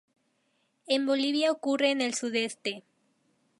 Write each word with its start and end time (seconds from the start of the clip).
En 0.87 1.05
Bolivia 1.05 1.51
ocurre 1.51 1.91
en 1.91 2.01
el 2.01 2.15
sudeste. 2.15 2.83